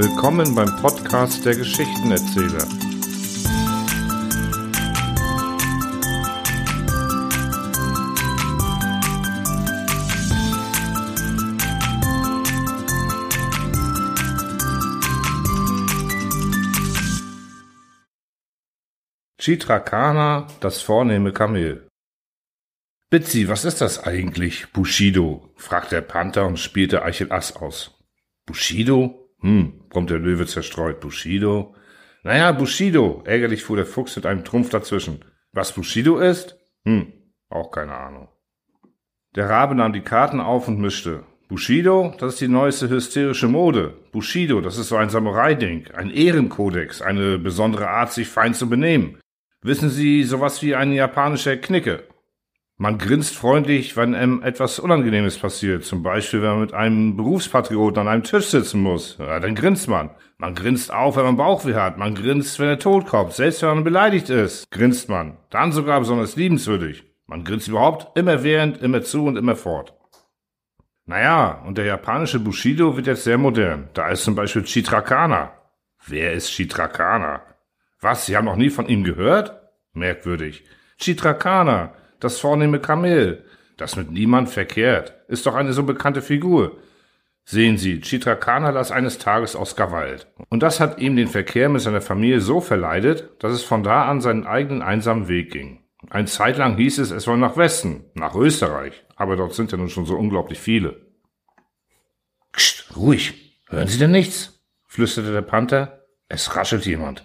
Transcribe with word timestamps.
Willkommen 0.00 0.54
beim 0.54 0.76
Podcast 0.76 1.44
der 1.44 1.56
Geschichtenerzähler. 1.56 2.68
Chitrakana, 19.40 20.46
das 20.60 20.80
vornehme 20.80 21.32
Kamel. 21.32 21.88
Bitsy, 23.10 23.48
was 23.48 23.64
ist 23.64 23.80
das 23.80 24.04
eigentlich, 24.04 24.72
Bushido? 24.72 25.52
fragt 25.56 25.90
der 25.90 26.02
Panther 26.02 26.46
und 26.46 26.60
spielte 26.60 27.02
Eichel 27.02 27.32
Ass 27.32 27.56
aus. 27.56 27.98
Bushido? 28.46 29.28
Hm, 29.40 29.77
brummt 29.88 30.10
der 30.10 30.18
Löwe 30.18 30.46
zerstreut. 30.46 31.00
Bushido? 31.00 31.74
Naja, 32.22 32.52
Bushido, 32.52 33.22
ärgerlich 33.24 33.62
fuhr 33.62 33.76
der 33.76 33.86
Fuchs 33.86 34.16
mit 34.16 34.26
einem 34.26 34.44
Trumpf 34.44 34.70
dazwischen. 34.70 35.24
Was 35.52 35.72
Bushido 35.72 36.18
ist? 36.18 36.56
Hm, 36.84 37.12
auch 37.48 37.70
keine 37.70 37.94
Ahnung. 37.94 38.28
Der 39.34 39.48
Rabe 39.48 39.74
nahm 39.74 39.92
die 39.92 40.00
Karten 40.00 40.40
auf 40.40 40.68
und 40.68 40.80
mischte. 40.80 41.24
Bushido, 41.48 42.14
das 42.18 42.34
ist 42.34 42.40
die 42.42 42.48
neueste 42.48 42.90
hysterische 42.90 43.48
Mode. 43.48 43.94
Bushido, 44.12 44.60
das 44.60 44.76
ist 44.76 44.88
so 44.88 44.96
ein 44.96 45.08
Samurai-Ding, 45.08 45.90
ein 45.94 46.10
Ehrenkodex, 46.10 47.00
eine 47.00 47.38
besondere 47.38 47.88
Art, 47.88 48.12
sich 48.12 48.28
fein 48.28 48.52
zu 48.52 48.68
benehmen. 48.68 49.18
Wissen 49.62 49.88
Sie, 49.88 50.24
sowas 50.24 50.62
wie 50.62 50.74
ein 50.74 50.92
japanischer 50.92 51.56
Knicke. 51.56 52.04
Man 52.80 52.96
grinst 52.96 53.36
freundlich, 53.36 53.96
wenn 53.96 54.14
einem 54.14 54.40
etwas 54.40 54.78
Unangenehmes 54.78 55.36
passiert. 55.36 55.84
Zum 55.84 56.04
Beispiel, 56.04 56.42
wenn 56.42 56.50
man 56.50 56.60
mit 56.60 56.74
einem 56.74 57.16
Berufspatrioten 57.16 58.00
an 58.00 58.06
einem 58.06 58.22
Tisch 58.22 58.46
sitzen 58.46 58.80
muss. 58.80 59.16
Ja, 59.18 59.40
dann 59.40 59.56
grinst 59.56 59.88
man. 59.88 60.10
Man 60.36 60.54
grinst 60.54 60.92
auch, 60.92 61.16
wenn 61.16 61.24
man 61.24 61.36
Bauchweh 61.36 61.74
hat. 61.74 61.98
Man 61.98 62.14
grinst, 62.14 62.60
wenn 62.60 62.68
er 62.68 62.78
tot 62.78 63.06
kommt. 63.06 63.32
Selbst 63.32 63.62
wenn 63.62 63.70
man 63.70 63.82
beleidigt 63.82 64.30
ist, 64.30 64.70
grinst 64.70 65.08
man. 65.08 65.38
Dann 65.50 65.72
sogar 65.72 65.98
besonders 65.98 66.36
liebenswürdig. 66.36 67.02
Man 67.26 67.42
grinst 67.42 67.66
überhaupt 67.66 68.16
immer 68.16 68.44
während, 68.44 68.80
immer 68.80 69.02
zu 69.02 69.24
und 69.24 69.36
immer 69.36 69.56
fort. 69.56 69.92
Naja, 71.04 71.60
und 71.66 71.78
der 71.78 71.84
japanische 71.84 72.38
Bushido 72.38 72.96
wird 72.96 73.08
jetzt 73.08 73.24
sehr 73.24 73.38
modern. 73.38 73.88
Da 73.92 74.08
ist 74.08 74.22
zum 74.22 74.36
Beispiel 74.36 74.62
Chitrakana. 74.62 75.52
Wer 76.06 76.32
ist 76.32 76.52
Chitrakana? 76.52 77.42
Was, 78.00 78.26
Sie 78.26 78.36
haben 78.36 78.44
noch 78.44 78.54
nie 78.54 78.70
von 78.70 78.86
ihm 78.86 79.02
gehört? 79.02 79.60
Merkwürdig. 79.94 80.62
Chitrakana 80.96 81.92
das 82.20 82.40
vornehme 82.40 82.80
Kamel, 82.80 83.44
das 83.76 83.96
mit 83.96 84.10
niemand 84.10 84.48
verkehrt, 84.50 85.14
ist 85.28 85.46
doch 85.46 85.54
eine 85.54 85.72
so 85.72 85.84
bekannte 85.84 86.22
Figur. 86.22 86.78
Sehen 87.44 87.78
Sie, 87.78 88.00
Chitrakana 88.00 88.70
las 88.70 88.92
eines 88.92 89.18
Tages 89.18 89.56
aus 89.56 89.74
Gewalt. 89.74 90.26
Und 90.50 90.62
das 90.62 90.80
hat 90.80 90.98
ihm 90.98 91.16
den 91.16 91.28
Verkehr 91.28 91.68
mit 91.68 91.80
seiner 91.80 92.02
Familie 92.02 92.40
so 92.40 92.60
verleidet, 92.60 93.30
dass 93.38 93.52
es 93.52 93.62
von 93.62 93.82
da 93.82 94.04
an 94.04 94.20
seinen 94.20 94.46
eigenen 94.46 94.82
einsamen 94.82 95.28
Weg 95.28 95.52
ging. 95.52 95.80
Ein 96.10 96.26
Zeitlang 96.26 96.76
hieß 96.76 96.98
es, 96.98 97.10
es 97.10 97.24
soll 97.24 97.38
nach 97.38 97.56
Westen, 97.56 98.04
nach 98.14 98.34
Österreich, 98.34 99.04
aber 99.16 99.36
dort 99.36 99.54
sind 99.54 99.72
ja 99.72 99.78
nun 99.78 99.88
schon 99.88 100.06
so 100.06 100.16
unglaublich 100.16 100.58
viele. 100.58 101.00
Psst, 102.52 102.96
ruhig, 102.96 103.56
hören 103.68 103.88
Sie 103.88 103.98
denn 103.98 104.10
nichts? 104.10 104.60
flüsterte 104.86 105.32
der 105.32 105.42
Panther. 105.42 106.04
Es 106.28 106.54
raschelt 106.54 106.84
jemand. 106.86 107.24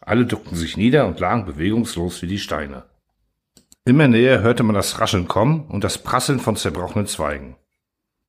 Alle 0.00 0.24
duckten 0.24 0.56
sich 0.56 0.76
nieder 0.76 1.06
und 1.06 1.20
lagen 1.20 1.44
bewegungslos 1.44 2.22
wie 2.22 2.26
die 2.26 2.38
Steine. 2.38 2.84
Immer 3.90 4.06
näher 4.06 4.40
hörte 4.40 4.62
man 4.62 4.76
das 4.76 5.00
Rascheln 5.00 5.26
kommen 5.26 5.66
und 5.66 5.82
das 5.82 5.98
Prasseln 5.98 6.38
von 6.38 6.54
zerbrochenen 6.54 7.08
Zweigen. 7.08 7.56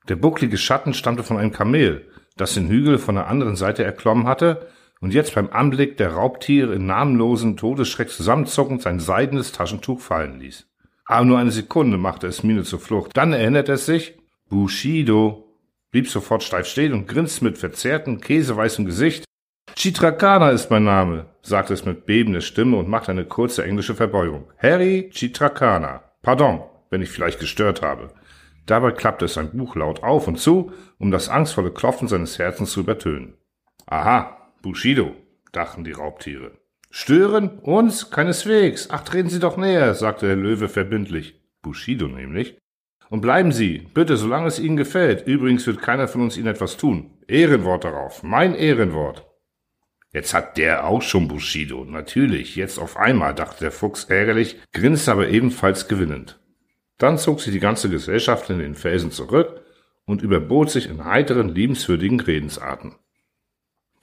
Der 0.09 0.15
bucklige 0.15 0.57
Schatten 0.57 0.95
stammte 0.95 1.21
von 1.21 1.37
einem 1.37 1.51
Kamel, 1.51 2.09
das 2.35 2.55
den 2.55 2.67
Hügel 2.67 2.97
von 2.97 3.13
der 3.13 3.27
anderen 3.27 3.55
Seite 3.55 3.83
erklommen 3.83 4.25
hatte 4.25 4.69
und 5.01 5.13
jetzt 5.13 5.35
beim 5.35 5.51
Anblick 5.51 5.97
der 5.97 6.13
Raubtiere 6.13 6.73
in 6.73 6.87
namenlosen 6.87 7.57
Todesschreck 7.57 8.09
zusammenzuckend 8.09 8.81
sein 8.81 8.99
seidenes 8.99 9.51
Taschentuch 9.51 9.99
fallen 9.99 10.39
ließ. 10.39 10.65
Aber 11.05 11.25
nur 11.25 11.37
eine 11.37 11.51
Sekunde 11.51 11.99
machte 11.99 12.25
es 12.25 12.41
Miene 12.41 12.63
zur 12.63 12.79
Flucht. 12.79 13.15
Dann 13.15 13.31
erinnerte 13.31 13.73
es 13.73 13.85
sich, 13.85 14.17
Bushido, 14.49 15.47
blieb 15.91 16.09
sofort 16.09 16.41
steif 16.41 16.65
stehen 16.65 16.93
und 16.93 17.07
grinste 17.07 17.43
mit 17.45 17.59
verzerrtem, 17.59 18.19
käseweißem 18.19 18.85
Gesicht 18.85 19.25
Chitrakana 19.75 20.49
ist 20.49 20.69
mein 20.69 20.83
Name, 20.83 21.25
sagte 21.41 21.73
es 21.73 21.85
mit 21.85 22.05
bebender 22.05 22.41
Stimme 22.41 22.77
und 22.77 22.89
machte 22.89 23.11
eine 23.11 23.25
kurze 23.25 23.63
englische 23.63 23.95
Verbeugung. 23.95 24.45
Harry 24.57 25.09
Chitrakana. 25.11 26.03
Pardon, 26.21 26.63
wenn 26.89 27.01
ich 27.01 27.09
vielleicht 27.09 27.39
gestört 27.39 27.81
habe. 27.81 28.09
Dabei 28.65 28.91
klappte 28.91 29.25
es 29.25 29.33
sein 29.33 29.51
Buch 29.51 29.75
laut 29.75 30.03
auf 30.03 30.27
und 30.27 30.39
zu, 30.39 30.71
um 30.99 31.11
das 31.11 31.29
angstvolle 31.29 31.71
Klopfen 31.71 32.07
seines 32.07 32.37
Herzens 32.37 32.71
zu 32.71 32.81
übertönen. 32.81 33.33
Aha, 33.87 34.37
Bushido, 34.61 35.15
dachten 35.51 35.83
die 35.83 35.93
Raubtiere. 35.93 36.51
Stören? 36.91 37.59
Uns? 37.59 38.11
Keineswegs. 38.11 38.89
Ach, 38.91 39.01
treten 39.01 39.29
Sie 39.29 39.39
doch 39.39 39.57
näher, 39.57 39.93
sagte 39.95 40.27
der 40.27 40.35
Löwe 40.35 40.69
verbindlich. 40.69 41.41
Bushido 41.61 42.07
nämlich. 42.07 42.57
Und 43.09 43.21
bleiben 43.21 43.51
Sie, 43.51 43.87
bitte, 43.93 44.15
solange 44.15 44.47
es 44.47 44.59
Ihnen 44.59 44.77
gefällt. 44.77 45.25
Übrigens 45.25 45.65
wird 45.67 45.81
keiner 45.81 46.07
von 46.07 46.21
uns 46.21 46.37
Ihnen 46.37 46.47
etwas 46.47 46.77
tun. 46.77 47.11
Ehrenwort 47.27 47.83
darauf. 47.83 48.23
Mein 48.23 48.55
Ehrenwort. 48.55 49.25
Jetzt 50.13 50.33
hat 50.33 50.57
der 50.57 50.85
auch 50.85 51.01
schon 51.01 51.27
Bushido. 51.27 51.85
Natürlich, 51.85 52.55
jetzt 52.55 52.79
auf 52.79 52.97
einmal, 52.97 53.33
dachte 53.33 53.61
der 53.61 53.71
Fuchs 53.71 54.05
ärgerlich, 54.05 54.57
grinste 54.73 55.11
aber 55.13 55.29
ebenfalls 55.29 55.87
gewinnend. 55.87 56.39
Dann 56.97 57.17
zog 57.17 57.39
sich 57.39 57.53
die 57.53 57.59
ganze 57.59 57.89
Gesellschaft 57.89 58.49
in 58.49 58.59
den 58.59 58.75
Felsen 58.75 59.11
zurück 59.11 59.61
und 60.05 60.21
überbot 60.21 60.69
sich 60.69 60.89
in 60.89 61.05
heiteren, 61.05 61.49
liebenswürdigen 61.49 62.19
Redensarten. 62.19 62.95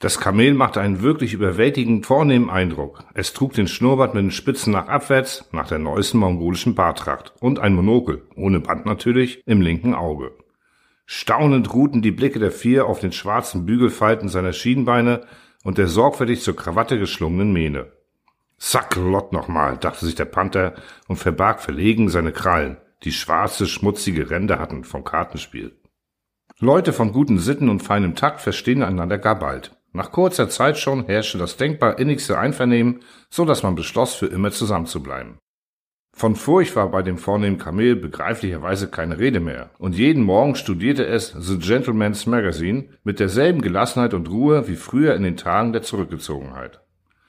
Das 0.00 0.20
Kamel 0.20 0.54
machte 0.54 0.80
einen 0.80 1.02
wirklich 1.02 1.32
überwältigend 1.34 2.06
vornehmen 2.06 2.50
Eindruck. 2.50 3.04
Es 3.14 3.32
trug 3.32 3.52
den 3.52 3.66
Schnurrbart 3.66 4.14
mit 4.14 4.22
den 4.22 4.30
Spitzen 4.30 4.72
nach 4.72 4.86
abwärts, 4.86 5.48
nach 5.50 5.66
der 5.66 5.80
neuesten 5.80 6.18
mongolischen 6.18 6.76
Bartracht 6.76 7.34
und 7.40 7.58
ein 7.58 7.74
Monokel, 7.74 8.22
ohne 8.36 8.60
Band 8.60 8.86
natürlich, 8.86 9.42
im 9.44 9.60
linken 9.60 9.94
Auge. 9.94 10.30
Staunend 11.04 11.74
ruhten 11.74 12.00
die 12.00 12.12
Blicke 12.12 12.38
der 12.38 12.52
vier 12.52 12.86
auf 12.86 13.00
den 13.00 13.12
schwarzen 13.12 13.66
Bügelfalten 13.66 14.28
seiner 14.28 14.52
Schienbeine, 14.52 15.26
und 15.68 15.76
der 15.76 15.86
sorgfältig 15.86 16.40
zur 16.40 16.56
Krawatte 16.56 16.98
geschlungenen 16.98 17.52
Mähne. 17.52 17.92
Sacklott 18.56 19.34
nochmal, 19.34 19.76
dachte 19.76 20.06
sich 20.06 20.14
der 20.14 20.24
Panther 20.24 20.72
und 21.08 21.16
verbarg 21.16 21.60
verlegen 21.60 22.08
seine 22.08 22.32
Krallen, 22.32 22.78
die 23.04 23.12
schwarze, 23.12 23.66
schmutzige 23.66 24.30
Ränder 24.30 24.60
hatten 24.60 24.82
vom 24.84 25.04
Kartenspiel. 25.04 25.78
Leute 26.58 26.94
von 26.94 27.12
guten 27.12 27.38
Sitten 27.38 27.68
und 27.68 27.82
feinem 27.82 28.14
Takt 28.14 28.40
verstehen 28.40 28.82
einander 28.82 29.18
gar 29.18 29.38
bald. 29.38 29.76
Nach 29.92 30.10
kurzer 30.10 30.48
Zeit 30.48 30.78
schon 30.78 31.04
herrschte 31.04 31.36
das 31.36 31.58
denkbar 31.58 31.98
innigste 31.98 32.38
Einvernehmen, 32.38 33.00
so 33.28 33.44
dass 33.44 33.62
man 33.62 33.74
beschloss, 33.74 34.14
für 34.14 34.24
immer 34.24 34.50
zusammenzubleiben. 34.50 35.36
Von 36.18 36.34
Furcht 36.34 36.74
war 36.74 36.90
bei 36.90 37.02
dem 37.02 37.16
vornehmen 37.16 37.58
Kamel 37.58 37.94
begreiflicherweise 37.94 38.88
keine 38.88 39.20
Rede 39.20 39.38
mehr, 39.38 39.70
und 39.78 39.94
jeden 39.94 40.24
Morgen 40.24 40.56
studierte 40.56 41.06
es 41.06 41.32
The 41.38 41.60
Gentleman's 41.60 42.26
Magazine 42.26 42.86
mit 43.04 43.20
derselben 43.20 43.62
Gelassenheit 43.62 44.14
und 44.14 44.28
Ruhe 44.28 44.66
wie 44.66 44.74
früher 44.74 45.14
in 45.14 45.22
den 45.22 45.36
Tagen 45.36 45.72
der 45.72 45.82
Zurückgezogenheit. 45.82 46.80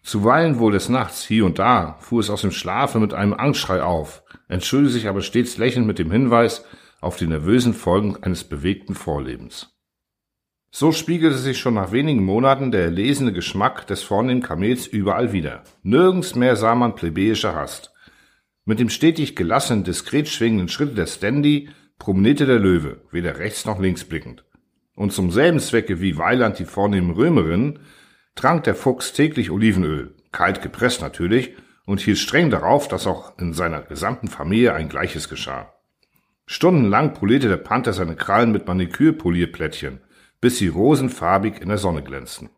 Zuweilen 0.01 0.57
wohl 0.57 0.71
des 0.71 0.89
Nachts, 0.89 1.23
hier 1.23 1.45
und 1.45 1.59
da, 1.59 1.97
fuhr 1.99 2.21
es 2.21 2.31
aus 2.31 2.41
dem 2.41 2.49
Schlafe 2.49 2.99
mit 2.99 3.13
einem 3.13 3.35
Angstschrei 3.35 3.83
auf, 3.83 4.23
entschuldigte 4.47 4.93
sich 4.93 5.07
aber 5.07 5.21
stets 5.21 5.59
lächelnd 5.59 5.85
mit 5.85 5.99
dem 5.99 6.09
Hinweis 6.09 6.65
auf 6.99 7.15
die 7.15 7.27
nervösen 7.27 7.75
Folgen 7.75 8.17
eines 8.23 8.43
bewegten 8.43 8.95
Vorlebens. 8.95 9.77
So 10.71 10.91
spiegelte 10.91 11.37
sich 11.37 11.59
schon 11.59 11.75
nach 11.75 11.91
wenigen 11.91 12.23
Monaten 12.23 12.71
der 12.71 12.85
erlesene 12.85 13.33
Geschmack 13.33 13.85
des 13.85 14.01
vornehmen 14.01 14.41
Kamels 14.41 14.87
überall 14.87 15.31
wieder. 15.31 15.61
Nirgends 15.83 16.33
mehr 16.33 16.55
sah 16.55 16.73
man 16.73 16.95
plebejische 16.95 17.53
Hast, 17.53 17.88
mit 18.69 18.79
dem 18.79 18.89
stetig 18.89 19.35
gelassenen, 19.35 19.83
diskret 19.83 20.29
schwingenden 20.29 20.67
Schritt 20.67 20.95
der 20.95 21.07
Standy 21.07 21.69
promenierte 21.97 22.45
der 22.45 22.59
Löwe, 22.59 23.01
weder 23.09 23.39
rechts 23.39 23.65
noch 23.65 23.79
links 23.79 24.03
blickend. 24.03 24.45
Und 24.93 25.11
zum 25.11 25.31
selben 25.31 25.59
Zwecke 25.59 26.01
wie 26.01 26.19
Weiland 26.19 26.59
die 26.59 26.65
vornehmen 26.65 27.09
Römerinnen, 27.09 27.79
trank 28.35 28.65
der 28.65 28.75
Fuchs 28.75 29.11
täglich 29.11 29.49
Olivenöl, 29.49 30.13
kalt 30.31 30.61
gepresst 30.61 31.01
natürlich, 31.01 31.55
und 31.85 31.99
hielt 31.99 32.19
streng 32.19 32.51
darauf, 32.51 32.87
dass 32.87 33.07
auch 33.07 33.39
in 33.39 33.53
seiner 33.53 33.81
gesamten 33.81 34.27
Familie 34.27 34.75
ein 34.75 34.87
Gleiches 34.87 35.29
geschah. 35.29 35.73
Stundenlang 36.45 37.15
polierte 37.15 37.49
der 37.49 37.57
Panther 37.57 37.93
seine 37.93 38.15
Krallen 38.15 38.51
mit 38.51 38.67
Manikürpolierplättchen, 38.67 40.01
bis 40.41 40.59
sie 40.59 40.67
rosenfarbig 40.67 41.59
in 41.59 41.69
der 41.69 41.79
Sonne 41.79 42.03
glänzten. 42.03 42.51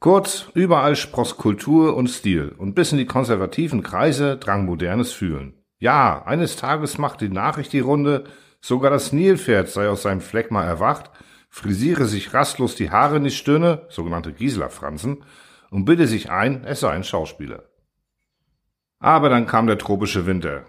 Kurz, 0.00 0.46
überall 0.54 0.94
spross 0.94 1.36
Kultur 1.36 1.96
und 1.96 2.06
Stil, 2.06 2.54
und 2.56 2.74
bis 2.74 2.92
in 2.92 2.98
die 2.98 3.06
konservativen 3.06 3.82
Kreise 3.82 4.36
drang 4.36 4.64
modernes 4.64 5.12
Fühlen. 5.12 5.54
Ja, 5.80 6.22
eines 6.24 6.54
Tages 6.54 6.98
machte 6.98 7.26
die 7.26 7.34
Nachricht 7.34 7.72
die 7.72 7.80
Runde, 7.80 8.22
sogar 8.60 8.92
das 8.92 9.12
Nilpferd 9.12 9.68
sei 9.68 9.88
aus 9.88 10.02
seinem 10.02 10.20
Fleck 10.20 10.52
mal 10.52 10.64
erwacht, 10.64 11.10
frisiere 11.50 12.04
sich 12.04 12.32
rastlos 12.32 12.76
die 12.76 12.92
Haare 12.92 13.16
in 13.16 13.24
die 13.24 13.32
Stirne, 13.32 13.86
sogenannte 13.88 14.32
Gisela-Fransen, 14.32 15.24
und 15.70 15.84
bilde 15.84 16.06
sich 16.06 16.30
ein, 16.30 16.62
es 16.64 16.78
sei 16.78 16.90
ein 16.90 17.02
Schauspieler. 17.02 17.64
Aber 19.00 19.28
dann 19.28 19.46
kam 19.46 19.68
der 19.68 19.78
tropische 19.78 20.26
Winter. 20.26 20.64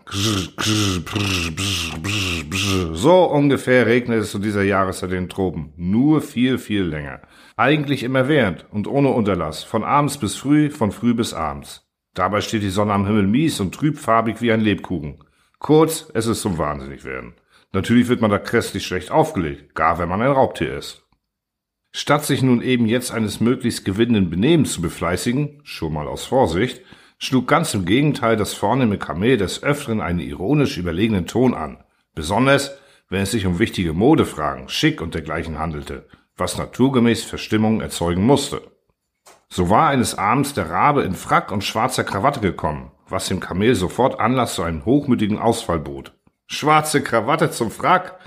So 2.93 3.23
ungefähr 3.23 3.87
regnet 3.87 4.21
es 4.21 4.31
zu 4.31 4.39
dieser 4.39 4.61
Jahreszeit 4.61 5.09
in 5.09 5.15
den 5.15 5.29
Tropen. 5.29 5.73
Nur 5.77 6.21
viel, 6.21 6.59
viel 6.59 6.83
länger. 6.83 7.21
Eigentlich 7.57 8.03
immer 8.03 8.27
während 8.27 8.65
und 8.71 8.87
ohne 8.87 9.09
Unterlass. 9.09 9.63
Von 9.63 9.83
abends 9.83 10.19
bis 10.19 10.35
früh, 10.35 10.69
von 10.69 10.91
früh 10.91 11.15
bis 11.15 11.33
abends. 11.33 11.89
Dabei 12.13 12.41
steht 12.41 12.61
die 12.61 12.69
Sonne 12.69 12.93
am 12.93 13.07
Himmel 13.07 13.25
mies 13.25 13.59
und 13.59 13.73
trübfarbig 13.73 14.41
wie 14.41 14.51
ein 14.51 14.61
Lebkuchen. 14.61 15.23
Kurz, 15.57 16.11
es 16.13 16.27
ist 16.27 16.41
zum 16.41 16.57
Wahnsinnigwerden. 16.57 17.33
Natürlich 17.71 18.09
wird 18.09 18.21
man 18.21 18.31
da 18.31 18.37
grässlich 18.37 18.85
schlecht 18.85 19.11
aufgelegt, 19.11 19.73
gar 19.73 19.99
wenn 19.99 20.09
man 20.09 20.21
ein 20.21 20.31
Raubtier 20.31 20.75
ist. 20.77 21.07
Statt 21.91 22.25
sich 22.25 22.43
nun 22.43 22.61
eben 22.61 22.85
jetzt 22.85 23.11
eines 23.11 23.39
möglichst 23.39 23.85
gewinnenden 23.85 24.29
Benehmens 24.29 24.73
zu 24.73 24.81
befleißigen, 24.81 25.61
schon 25.63 25.93
mal 25.93 26.07
aus 26.07 26.25
Vorsicht, 26.25 26.81
schlug 27.19 27.47
ganz 27.47 27.73
im 27.73 27.85
Gegenteil 27.85 28.37
das 28.37 28.53
vornehme 28.53 28.97
Kamel 28.97 29.37
des 29.37 29.61
Öfteren 29.61 30.01
einen 30.01 30.19
ironisch 30.19 30.77
überlegenen 30.77 31.27
Ton 31.27 31.53
an, 31.53 31.83
besonders 32.15 32.77
wenn 33.09 33.21
es 33.21 33.31
sich 33.31 33.45
um 33.45 33.59
wichtige 33.59 33.93
Modefragen, 33.93 34.69
Schick 34.69 35.01
und 35.01 35.13
dergleichen 35.13 35.59
handelte, 35.59 36.07
was 36.37 36.57
naturgemäß 36.57 37.23
Verstimmung 37.23 37.81
erzeugen 37.81 38.25
musste. 38.25 38.61
So 39.49 39.69
war 39.69 39.89
eines 39.89 40.17
Abends 40.17 40.53
der 40.53 40.69
Rabe 40.69 41.03
in 41.03 41.13
Frack 41.13 41.51
und 41.51 41.63
schwarzer 41.63 42.03
Krawatte 42.03 42.39
gekommen, 42.39 42.91
was 43.09 43.27
dem 43.27 43.39
Kamel 43.39 43.75
sofort 43.75 44.19
Anlass 44.19 44.55
zu 44.55 44.63
einem 44.63 44.85
hochmütigen 44.85 45.39
Ausfall 45.39 45.79
bot. 45.79 46.13
Schwarze 46.45 47.01
Krawatte 47.01 47.51
zum 47.51 47.71
Frack? 47.71 48.19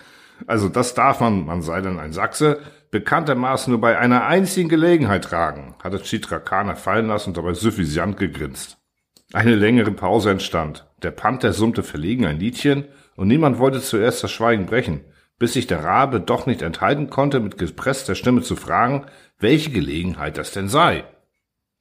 Also 0.47 0.69
das 0.69 0.95
darf 0.95 1.21
man, 1.21 1.47
man 1.47 1.63
sei 1.63 1.81
denn 1.81 1.99
ein 1.99 2.13
Sachse, 2.13 2.61
bekanntermaßen 2.91 3.71
nur 3.71 3.81
bei 3.81 3.99
einer 3.99 4.27
einzigen 4.27 4.69
Gelegenheit 4.69 5.25
tragen, 5.25 5.77
hatte 5.83 6.03
Chitrakana 6.03 6.75
fallen 6.75 7.07
lassen 7.07 7.31
und 7.31 7.37
dabei 7.37 7.55
suffisant 7.55 8.17
gegrinst. 8.17 8.82
Eine 9.33 9.55
längere 9.55 9.93
Pause 9.93 10.31
entstand. 10.31 10.87
Der 11.03 11.11
Panther 11.11 11.53
summte 11.53 11.83
verlegen 11.83 12.27
ein 12.27 12.39
Liedchen, 12.39 12.85
und 13.17 13.29
niemand 13.29 13.59
wollte 13.59 13.81
zuerst 13.81 14.23
das 14.23 14.31
Schweigen 14.31 14.67
brechen, 14.67 15.01
bis 15.39 15.55
sich 15.55 15.67
der 15.67 15.85
Rabe 15.85 16.21
doch 16.21 16.47
nicht 16.47 16.63
enthalten 16.63 17.09
konnte, 17.09 17.41
mit 17.41 17.57
gepresster 17.57 18.15
Stimme 18.15 18.43
zu 18.43 18.57
fragen, 18.57 19.07
welche 19.39 19.71
Gelegenheit 19.71 20.39
das 20.39 20.53
denn 20.53 20.69
sei. 20.69 21.05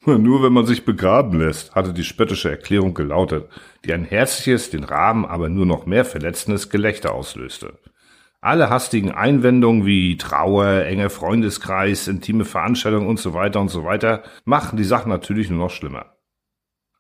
Nur 0.06 0.42
wenn 0.42 0.54
man 0.54 0.66
sich 0.66 0.84
begraben 0.84 1.40
lässt, 1.40 1.76
hatte 1.76 1.94
die 1.94 2.04
spöttische 2.04 2.50
Erklärung 2.50 2.94
gelautet, 2.94 3.48
die 3.86 3.94
ein 3.94 4.04
herzliches, 4.04 4.72
den 4.72 4.84
Raben 4.84 5.26
aber 5.26 5.48
nur 5.48 5.66
noch 5.66 5.86
mehr 5.86 6.06
verletzendes 6.06 6.70
Gelächter 6.70 7.14
auslöste. 7.14 7.78
Alle 8.40 8.72
hastigen 8.72 9.12
Einwendungen 9.12 9.86
wie 9.86 10.18
Trauer, 10.18 10.86
enger 10.86 11.12
Freundeskreis, 11.12 12.08
intime 12.08 12.46
Veranstaltungen 12.46 13.08
und 13.08 13.20
so 13.20 13.36
weiter 13.36 13.60
und 13.60 13.70
so 13.70 13.86
weiter 13.86 14.24
machten 14.46 14.78
die 14.78 14.84
Sache 14.84 15.08
natürlich 15.08 15.52
nur 15.52 15.60
noch 15.60 15.70
schlimmer. 15.70 16.16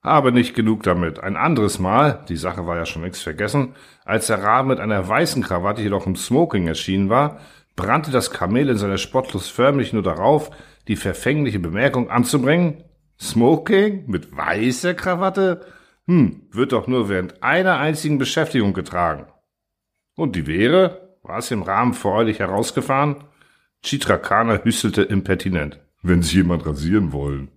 Aber 0.01 0.31
nicht 0.31 0.55
genug 0.55 0.83
damit. 0.83 1.19
Ein 1.19 1.37
anderes 1.37 1.77
Mal, 1.77 2.25
die 2.27 2.35
Sache 2.35 2.65
war 2.65 2.75
ja 2.75 2.85
schon 2.85 3.03
längst 3.03 3.21
vergessen, 3.21 3.75
als 4.03 4.27
der 4.27 4.41
Rabe 4.41 4.69
mit 4.69 4.79
einer 4.79 5.07
weißen 5.07 5.43
Krawatte 5.43 5.83
jedoch 5.83 6.07
im 6.07 6.15
Smoking 6.15 6.67
erschienen 6.67 7.09
war, 7.09 7.39
brannte 7.75 8.09
das 8.11 8.31
Kamel 8.31 8.69
in 8.69 8.77
seiner 8.77 8.97
Spottlust 8.97 9.51
förmlich 9.51 9.93
nur 9.93 10.03
darauf, 10.03 10.49
die 10.87 10.95
verfängliche 10.95 11.59
Bemerkung 11.59 12.09
anzubringen, 12.09 12.83
Smoking 13.19 14.05
mit 14.07 14.35
weißer 14.35 14.95
Krawatte? 14.95 15.61
Hm, 16.07 16.47
wird 16.51 16.71
doch 16.71 16.87
nur 16.87 17.07
während 17.07 17.43
einer 17.43 17.77
einzigen 17.77 18.17
Beschäftigung 18.17 18.73
getragen. 18.73 19.27
Und 20.15 20.35
die 20.35 20.47
wäre? 20.47 21.15
War 21.21 21.37
es 21.37 21.51
im 21.51 21.61
Rahmen 21.61 21.95
euch 22.03 22.39
herausgefahren? 22.39 23.23
Chitrakana 23.83 24.63
hüstelte 24.63 25.03
impertinent. 25.03 25.79
Wenn 26.01 26.23
sich 26.23 26.33
jemand 26.33 26.65
rasieren 26.65 27.13
wollen. 27.13 27.49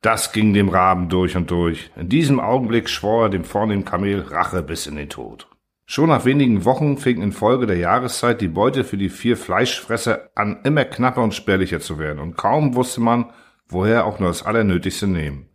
Das 0.00 0.32
ging 0.32 0.54
dem 0.54 0.68
Raben 0.68 1.08
durch 1.08 1.36
und 1.36 1.50
durch. 1.50 1.90
In 1.96 2.08
diesem 2.08 2.38
Augenblick 2.38 2.88
schwor 2.88 3.24
er 3.24 3.30
dem 3.30 3.44
vornehmen 3.44 3.84
Kamel 3.84 4.20
Rache 4.20 4.62
bis 4.62 4.86
in 4.86 4.94
den 4.94 5.08
Tod. 5.08 5.48
Schon 5.86 6.10
nach 6.10 6.24
wenigen 6.24 6.64
Wochen 6.64 6.98
fing 6.98 7.20
infolge 7.20 7.66
der 7.66 7.78
Jahreszeit 7.78 8.40
die 8.40 8.48
Beute 8.48 8.84
für 8.84 8.96
die 8.96 9.08
vier 9.08 9.36
Fleischfresser 9.36 10.28
an, 10.36 10.60
immer 10.62 10.84
knapper 10.84 11.22
und 11.22 11.34
spärlicher 11.34 11.80
zu 11.80 11.98
werden, 11.98 12.20
und 12.20 12.36
kaum 12.36 12.74
wusste 12.74 13.00
man, 13.00 13.32
woher 13.68 14.04
auch 14.04 14.20
nur 14.20 14.28
das 14.28 14.44
Allernötigste 14.44 15.08
nehmen. 15.08 15.48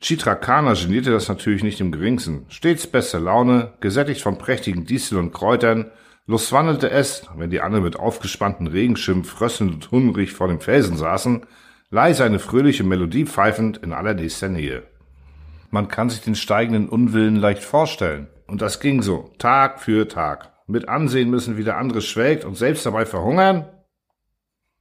Chitrakana 0.00 0.74
genierte 0.74 1.10
das 1.10 1.28
natürlich 1.28 1.62
nicht 1.62 1.80
im 1.80 1.92
geringsten. 1.92 2.44
Stets 2.48 2.86
beste 2.86 3.18
Laune, 3.18 3.72
gesättigt 3.80 4.20
von 4.20 4.36
prächtigen 4.36 4.84
Disteln 4.84 5.20
und 5.20 5.32
Kräutern, 5.32 5.90
lustwandelte 6.26 6.90
es, 6.90 7.26
wenn 7.36 7.50
die 7.50 7.60
anderen 7.60 7.84
mit 7.84 7.98
aufgespannten 7.98 8.66
Regenschirmen 8.66 9.24
frösselnd 9.24 9.72
und 9.72 9.90
hungrig 9.92 10.32
vor 10.32 10.48
dem 10.48 10.60
Felsen 10.60 10.96
saßen, 10.96 11.46
leise 11.90 12.24
eine 12.24 12.38
fröhliche 12.38 12.84
Melodie 12.84 13.24
pfeifend 13.24 13.78
in 13.78 13.92
allernächster 13.92 14.48
Nähe. 14.48 14.82
Man 15.70 15.88
kann 15.88 16.10
sich 16.10 16.20
den 16.20 16.34
steigenden 16.34 16.88
Unwillen 16.88 17.36
leicht 17.36 17.62
vorstellen. 17.62 18.28
Und 18.46 18.62
das 18.62 18.80
ging 18.80 19.02
so, 19.02 19.30
Tag 19.38 19.80
für 19.80 20.08
Tag. 20.08 20.52
Mit 20.66 20.88
ansehen 20.88 21.30
müssen, 21.30 21.56
wie 21.56 21.64
der 21.64 21.76
andere 21.76 22.00
schwelgt 22.00 22.44
und 22.44 22.56
selbst 22.56 22.84
dabei 22.86 23.06
verhungern? 23.06 23.66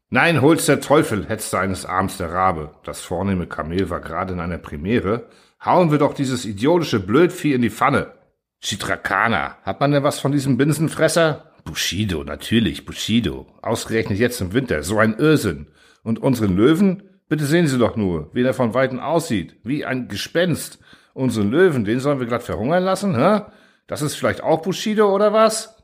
Nein, 0.09 0.42
hol's 0.42 0.65
der 0.65 0.80
Teufel, 0.80 1.27
hetzte 1.27 1.59
eines 1.59 1.86
Abends 1.86 2.18
der 2.18 2.31
Rabe. 2.31 2.71
Das 2.86 3.01
vornehme 3.01 3.48
Kamel 3.48 3.89
war 3.89 4.00
gerade 4.00 4.33
in 4.33 4.39
einer 4.39 4.57
Premiere. 4.57 5.27
Hauen 5.63 5.92
wir 5.92 5.98
doch 5.98 6.13
dieses 6.13 6.45
idiotische 6.45 7.01
Blödvieh 7.01 7.54
in 7.54 7.62
die 7.62 7.69
Pfanne. 7.69 8.13
Chitrakana, 8.62 9.57
hat 9.63 9.81
man 9.81 9.92
denn 9.92 10.04
was 10.04 10.19
von 10.19 10.31
diesem 10.31 10.57
Binsenfresser? 10.57 11.51
Bushido, 11.65 12.24
natürlich, 12.24 12.86
Bushido. 12.86 13.48
Ausgerechnet 13.62 14.18
jetzt 14.18 14.39
im 14.39 14.54
Winter, 14.54 14.83
so 14.83 14.98
ein 14.98 15.18
Irrsinn. 15.18 15.68
Und 16.07 16.19
unseren 16.19 16.56
Löwen? 16.56 17.04
Bitte 17.27 17.45
sehen 17.45 17.68
Sie 17.68 17.77
doch 17.77 17.98
nur, 17.98 18.33
wie 18.33 18.42
der 18.42 18.54
von 18.54 18.74
Weitem 18.74 19.01
aussieht. 19.01 19.57
Wie 19.65 19.83
ein 19.83 20.07
Gespenst. 20.07 20.80
Unseren 21.13 21.51
Löwen, 21.51 21.83
den 21.83 22.00
sollen 22.00 22.21
wir 22.21 22.27
glatt 22.27 22.44
verhungern 22.44 22.86
lassen, 22.86 23.18
hä? 23.18 23.42
Das 23.88 24.01
ist 24.01 24.15
vielleicht 24.15 24.42
auch 24.42 24.62
Bushido 24.62 25.13
oder 25.13 25.33
was? 25.33 25.83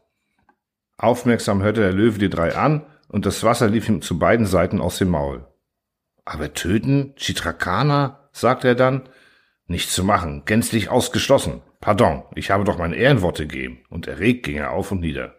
Aufmerksam 0.96 1.62
hörte 1.62 1.82
der 1.82 1.92
Löwe 1.92 2.20
die 2.20 2.30
drei 2.30 2.56
an, 2.56 2.86
und 3.10 3.26
das 3.26 3.44
Wasser 3.44 3.68
lief 3.68 3.90
ihm 3.90 4.02
zu 4.02 4.18
beiden 4.18 4.46
Seiten 4.46 4.80
aus 4.80 4.98
dem 4.98 5.10
Maul. 5.10 5.46
Aber 6.24 6.54
töten? 6.54 7.16
Chitrakana? 7.18 8.30
sagte 8.32 8.70
er 8.70 8.76
dann. 8.76 9.10
Nicht 9.68 9.92
zu 9.92 10.06
machen, 10.06 10.44
gänzlich 10.46 10.88
ausgeschlossen. 10.88 11.64
Pardon, 11.82 12.24
ich 12.34 12.50
habe 12.50 12.64
doch 12.64 12.78
mein 12.78 12.94
Ehrenworte 12.94 13.46
gegeben. 13.46 13.84
Und 13.90 14.08
erregt 14.08 14.46
ging 14.46 14.56
er 14.56 14.72
auf 14.72 14.90
und 14.90 15.02
nieder. 15.02 15.36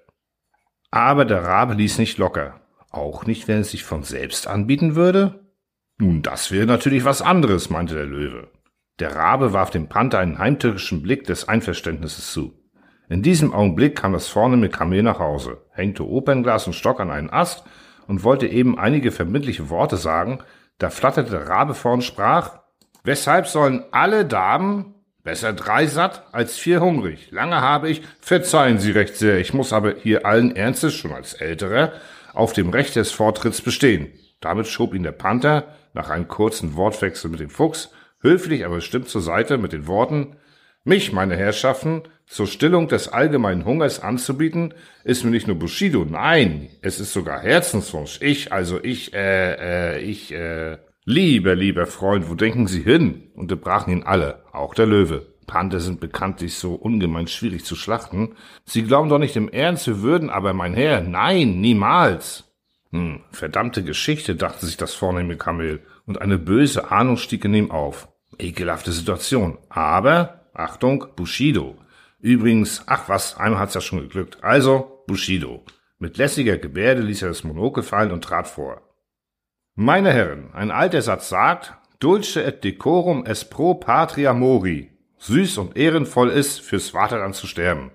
Aber 0.91 1.25
der 1.25 1.43
Rabe 1.43 1.73
ließ 1.73 1.97
nicht 1.97 2.19
locker. 2.19 2.61
Auch 2.95 3.27
nicht, 3.27 3.49
wenn 3.49 3.61
es 3.61 3.73
sich 3.73 3.83
von 3.83 4.05
selbst 4.05 4.47
anbieten 4.47 4.95
würde? 4.95 5.41
Nun, 5.99 6.23
das 6.23 6.53
wäre 6.53 6.67
natürlich 6.67 7.05
was 7.05 7.23
anderes, 7.23 7.69
meinte 7.69 7.95
der 7.97 8.07
Löwe. 8.07 8.53
Der 9.01 9.17
Rabe 9.17 9.53
warf 9.53 9.71
dem 9.71 9.89
Panther 9.89 10.21
einen 10.21 10.39
heimtückischen 10.39 11.03
Blick 11.03 11.25
des 11.25 11.49
Einverständnisses 11.49 12.33
zu. 12.33 12.55
In 13.09 13.23
diesem 13.23 13.53
Augenblick 13.53 13.97
kam 13.97 14.13
das 14.13 14.29
vornehme 14.29 14.69
Kamel 14.69 15.03
nach 15.03 15.19
Hause, 15.19 15.63
hängte 15.73 16.07
Opernglas 16.07 16.69
und 16.69 16.75
Stock 16.75 17.01
an 17.01 17.11
einen 17.11 17.31
Ast 17.31 17.65
und 18.07 18.23
wollte 18.23 18.47
eben 18.47 18.79
einige 18.79 19.11
verbindliche 19.11 19.71
Worte 19.71 19.97
sagen, 19.97 20.39
da 20.79 20.89
flatterte 20.89 21.33
der 21.33 21.49
Rabe 21.49 21.75
vor 21.75 21.95
und 21.95 22.05
sprach, 22.05 22.61
Weshalb 23.03 23.49
sollen 23.49 23.83
alle 23.91 24.25
Damen, 24.25 24.95
besser 25.25 25.53
drei 25.53 25.87
satt 25.89 26.29
als 26.31 26.57
vier 26.57 26.81
hungrig, 26.81 27.33
lange 27.33 27.61
habe 27.61 27.91
ich, 27.91 28.03
verzeihen 28.21 28.79
Sie 28.79 28.93
recht 28.93 29.17
sehr, 29.17 29.39
ich 29.39 29.53
muss 29.53 29.73
aber 29.73 29.95
hier 29.97 30.25
allen 30.25 30.55
Ernstes, 30.55 30.95
schon 30.95 31.13
als 31.13 31.35
Älterer, 31.35 31.93
auf 32.35 32.53
dem 32.53 32.71
Recht 32.71 32.97
des 32.97 33.13
Vortritts 33.13 33.61
bestehen. 33.61 34.09
Damit 34.41 34.67
schob 34.67 34.95
ihn 34.95 35.03
der 35.03 35.13
Panther, 35.13 35.69
nach 35.95 36.11
einem 36.11 36.29
kurzen 36.29 36.77
Wortwechsel 36.77 37.31
mit 37.31 37.41
dem 37.41 37.51
Fuchs, 37.51 37.91
höflich 38.21 38.65
aber 38.65 38.77
bestimmt 38.77 39.09
zur 39.09 39.23
Seite 39.23 39.59
mit 39.59 39.73
den 39.73 39.87
Worten, 39.87 40.37
mich, 40.87 41.13
meine 41.13 41.37
Herrschaften, 41.37 42.03
zur 42.27 42.47
Stillung 42.47 42.89
des 42.89 43.09
allgemeinen 43.09 43.65
Hungers 43.65 44.01
anzubieten, 44.01 44.75
ist 45.03 45.25
mir 45.25 45.31
nicht 45.31 45.47
nur 45.47 45.59
Bushido, 45.59 46.05
nein, 46.05 46.69
es 46.83 47.01
ist 47.01 47.13
sogar 47.13 47.41
Herzenswunsch. 47.41 48.19
Ich, 48.21 48.53
also 48.53 48.83
ich, 48.83 49.15
äh, 49.15 49.97
äh, 49.97 50.01
ich, 50.03 50.33
äh, 50.33 50.77
lieber, 51.05 51.55
lieber 51.55 51.87
Freund, 51.87 52.29
wo 52.29 52.35
denken 52.35 52.67
Sie 52.67 52.83
hin? 52.83 53.31
Unterbrachen 53.35 53.93
ihn 53.93 54.03
alle, 54.03 54.43
auch 54.53 54.75
der 54.75 54.87
Löwe. 54.87 55.34
Panther 55.47 55.81
sind 55.81 56.01
bekanntlich 56.01 56.55
so 56.55 56.75
ungemein 56.75 57.27
schwierig 57.27 57.65
zu 57.65 57.77
schlachten. 57.77 58.37
Sie 58.65 58.83
glauben 58.83 59.09
doch 59.09 59.19
nicht 59.19 59.37
im 59.37 59.49
Ernst, 59.49 59.87
wir 59.87 60.03
würden 60.03 60.31
aber, 60.31 60.53
mein 60.53 60.75
Herr, 60.75 61.01
nein, 61.01 61.61
niemals. 61.61 62.45
Hm, 62.91 63.21
verdammte 63.31 63.83
Geschichte, 63.83 64.37
dachte 64.37 64.67
sich 64.67 64.77
das 64.77 64.95
vornehme 64.95 65.37
Kamel, 65.37 65.85
und 66.07 66.21
eine 66.21 66.39
böse 66.39 66.91
Ahnung 66.91 67.17
stieg 67.17 67.45
in 67.45 67.55
ihm 67.55 67.71
auf. 67.71 68.09
Ekelhafte 68.39 68.93
Situation. 68.93 69.59
Aber, 69.69 70.51
Achtung, 70.55 71.07
Bushido. 71.17 71.77
Übrigens, 72.21 72.83
ach 72.87 73.09
was, 73.09 73.37
einmal 73.37 73.61
hat's 73.61 73.75
ja 73.75 73.81
schon 73.81 74.01
geglückt. 74.01 74.39
Also, 74.43 75.03
Bushido. 75.07 75.65
Mit 75.99 76.17
lässiger 76.19 76.59
Gebärde 76.59 77.03
ließ 77.03 77.23
er 77.23 77.29
das 77.29 77.45
Monokel 77.45 77.83
fallen 77.83 78.13
und 78.13 78.25
trat 78.25 78.49
vor. 78.49 78.83
Meine 79.75 80.13
Herren, 80.13 80.53
ein 80.53 80.71
alter 80.71 81.03
Satz 81.03 81.29
sagt, 81.29 81.75
Dulce 81.99 82.45
et 82.45 82.63
decorum 82.63 83.25
es 83.25 83.49
pro 83.49 83.75
patria 83.75 84.33
mori 84.35 84.94
süß 85.25 85.59
und 85.59 85.77
ehrenvoll 85.77 86.31
ist, 86.31 86.61
fürs 86.61 86.91
Vaterland 86.91 87.35
zu 87.35 87.47
sterben. 87.47 87.91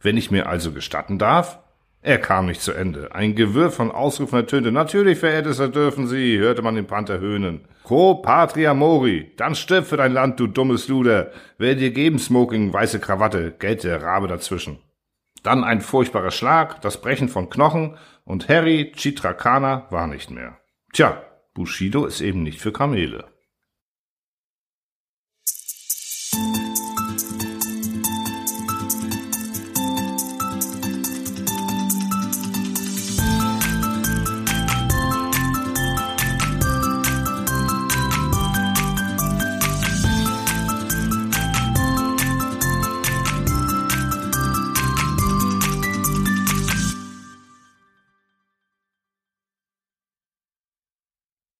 Wenn 0.00 0.16
ich 0.16 0.30
mir 0.30 0.48
also 0.48 0.72
gestatten 0.72 1.18
darf, 1.18 1.58
Er 2.06 2.18
kam 2.18 2.44
nicht 2.44 2.60
zu 2.60 2.74
Ende. 2.74 3.14
Ein 3.14 3.34
Gewirr 3.34 3.70
von 3.70 3.90
Ausrufen 3.90 4.38
ertönte. 4.38 4.70
Natürlich, 4.70 5.18
verehrtester, 5.18 5.70
dürfen 5.70 6.06
Sie, 6.06 6.38
hörte 6.38 6.60
man 6.60 6.74
den 6.74 6.86
Panther 6.86 7.18
höhnen. 7.18 7.66
Quo 7.82 8.16
patria 8.16 8.74
mori, 8.74 9.32
dann 9.38 9.54
stirb 9.54 9.86
für 9.86 9.96
dein 9.96 10.12
Land, 10.12 10.38
du 10.38 10.46
dummes 10.46 10.86
Luder. 10.88 11.30
Wer 11.56 11.76
dir 11.76 11.92
geben, 11.92 12.18
Smoking, 12.18 12.74
weiße 12.74 13.00
Krawatte, 13.00 13.54
gellte 13.58 13.88
der 13.88 14.02
Rabe 14.02 14.28
dazwischen. 14.28 14.80
Dann 15.42 15.64
ein 15.64 15.80
furchtbarer 15.80 16.30
Schlag, 16.30 16.82
das 16.82 17.00
Brechen 17.00 17.30
von 17.30 17.48
Knochen 17.48 17.96
und 18.24 18.50
Harry 18.50 18.92
Chitrakana 18.94 19.86
war 19.88 20.06
nicht 20.06 20.30
mehr. 20.30 20.58
Tja, 20.92 21.22
Bushido 21.54 22.04
ist 22.04 22.20
eben 22.20 22.42
nicht 22.42 22.60
für 22.60 22.72
Kamele. 22.72 23.24